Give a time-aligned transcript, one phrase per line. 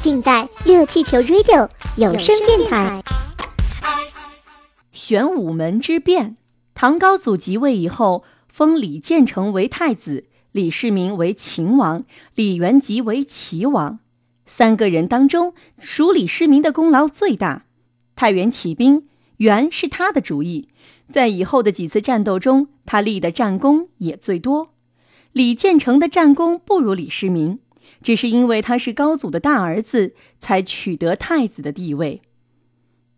[0.00, 3.02] 尽在热气球 Radio 有声电台。
[4.92, 6.36] 玄武门之变，
[6.74, 12.04] 唐高祖即位以后，封李建成为太子，李世民为秦王，
[12.36, 13.98] 李元吉为齐王。
[14.46, 17.64] 三个人当中，属李世民的功劳最大。
[18.14, 19.08] 太原起兵，
[19.38, 20.68] 原是他的主意，
[21.10, 24.70] 在以后的几次战斗中，他立的战功也最多。
[25.32, 27.58] 李建成的战功不如李世民，
[28.02, 32.22] 只是因为他是高祖的大儿子，才取得太子的地位。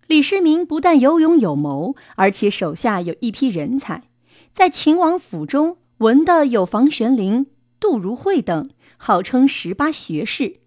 [0.06, 4.04] 李世民不但有勇有谋，而且手下有一批人才，
[4.52, 7.46] 在秦王府中文的有房玄龄、
[7.78, 10.58] 杜如晦等，号称十八学士；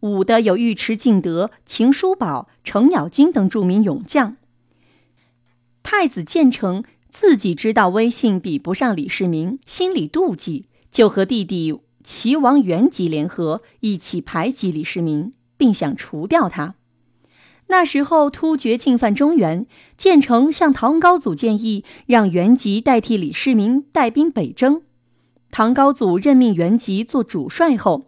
[0.00, 4.36] 武的有尉迟敬德、秦叔宝、程咬金等著名勇将。
[5.82, 16.74] 太子建成自己知道威信比不上李世民，心里妒忌，就和弟弟齐王元吉联合，一起排挤李世民，并想除掉他。
[17.68, 24.82] 那时候突厥进犯中原，建成向唐高祖建议，让元吉代替李世民带兵北征。
[25.50, 28.04] 唐高祖任命元吉做主帅后，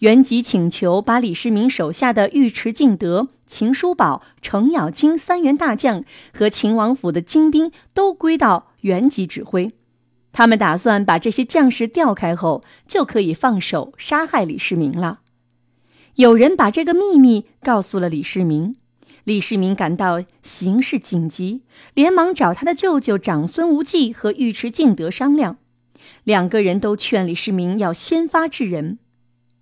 [0.00, 9.72] 元吉请求把李世民手下的尉迟敬德、秦叔宝、程咬金三员大将和秦王府的精兵都归到元吉指挥。
[10.36, 15.20] 他们打算把这些将士调开后，就可以放手杀害李世民了。
[16.16, 18.76] 有人把这个秘密告诉了李世民。
[19.24, 21.62] 李世民感到形势紧急，
[21.94, 25.56] 连忙找他的舅舅长孙无忌和尉迟敬德商量。
[26.22, 28.98] 两个人都劝李世民要先发制人。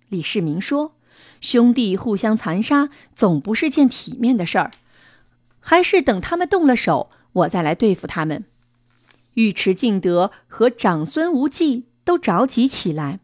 [0.09, 0.95] 李世民说
[1.39, 4.71] ：“兄弟互相残杀，总不是件体面的事儿，
[5.61, 8.43] 还是等他们动了手，我再来对付他们。”
[9.35, 13.19] 尉迟敬德和长孙无忌都着急起来，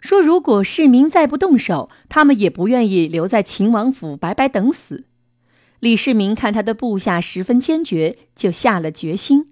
[0.00, 5.04] 说：“如果世民再不动手，他们也不愿意留在秦王府白白等死。”
[5.80, 9.48] 李世民看他的部下十分坚决，就下了决心。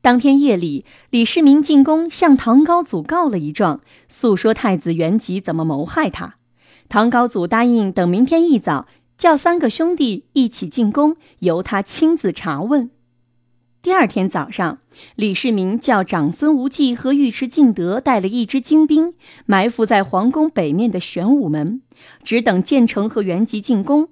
[0.00, 6.36] 当天夜里，李世民进宫向唐高祖告了一状，诉说太子元吉怎么谋害他。
[6.88, 8.86] 唐高祖答应等明天一早
[9.18, 12.90] 叫三个兄弟一起进宫，由他亲自查问。
[13.88, 14.80] 第二天早上，
[15.14, 19.14] 李世民叫长孙无忌和尉迟敬德带了一支精兵，
[19.46, 21.80] 埋伏在皇宫北面的玄武门，
[22.22, 24.10] 只等建成和元吉进宫。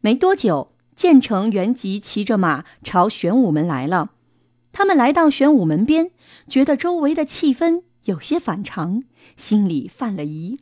[0.00, 4.10] 没多久，建成、元吉骑着马朝玄武门来了。
[4.70, 6.12] 他们来到玄武门边，
[6.48, 9.02] 觉得周围的气氛有些反常，
[9.36, 10.56] 心里犯了疑。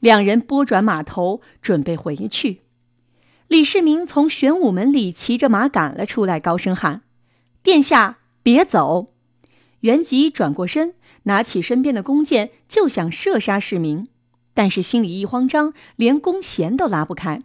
[0.00, 2.62] 两人拨转马头，准备回去。
[3.46, 7.02] 李世民从玄武门里骑着马赶了出来，高声喊
[7.62, 9.08] ：“殿下，别走！”
[9.80, 14.08] 元吉转过身，拿起身边的弓箭，就想射杀世民，
[14.54, 17.42] 但是心里一慌张，连弓弦都拉不开。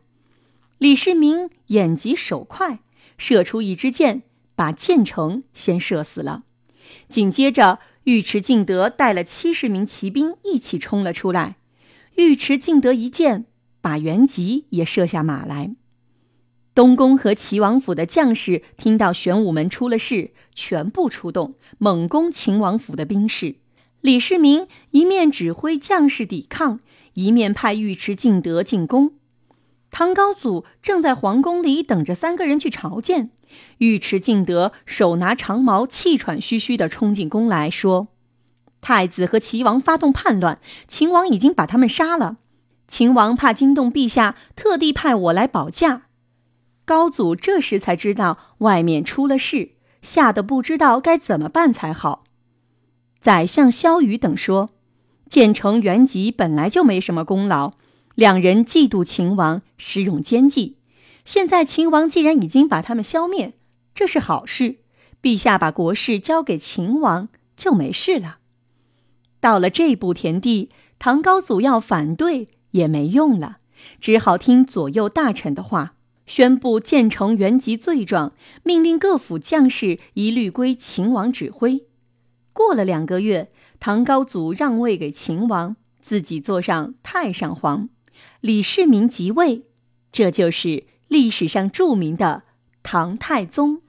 [0.80, 2.80] 李世民眼疾手快，
[3.18, 4.24] 射出一支箭，
[4.56, 6.44] 把建成先射死了。
[7.08, 11.58] 紧接着，尉迟敬德带了七十名骑兵一起冲了出来。
[12.16, 13.46] 尉迟敬德一箭
[13.80, 15.76] 把元吉也射下马来。
[16.76, 23.58] 东宫和齐王府的将士听到玄武门出了事，全部出动，猛攻秦王府的兵士。
[24.02, 26.80] 李世民一面指挥将士抵抗，
[27.14, 29.14] 一面派尉迟敬德进宫。
[29.92, 33.30] 唐高祖正在皇宫里等着三个人去朝见，
[33.78, 38.08] 尉迟敬德手拿长矛，气喘吁吁地冲进宫来说
[38.82, 42.38] ：“太子和齐王发动叛乱，秦王已经把他们杀了。
[42.88, 46.08] 秦王怕惊动陛下，特地派我来保驾。”
[46.86, 49.72] 高祖这时才知道外面出了事，
[50.02, 52.24] 吓得不知道该怎么办才好。
[53.22, 54.70] 宰相萧瑜等说
[55.30, 57.74] ：“建成、元吉本来就没什么功劳。”
[58.16, 60.78] 两人嫉妒秦王，使用奸计。
[61.26, 63.54] 现在秦王既然已经把他们消灭，
[63.96, 64.76] 这是好事。
[65.22, 68.40] 陛下把国事交给秦王，就没事了。
[69.40, 70.70] 到了这步田地，
[71.00, 73.58] 唐高祖要反对也没用了，
[74.00, 75.96] 只好听左右大臣的话，
[76.36, 78.34] 宣布建成、原籍罪状，
[78.64, 81.86] 命令各府将士一律归秦王指挥。
[82.54, 87.88] 过了两个月，唐高祖让位给秦王，自己坐上太上皇。
[88.42, 89.66] 李世民即位，
[90.12, 92.42] 这就是历史上著名的
[92.82, 93.83] 唐太宗。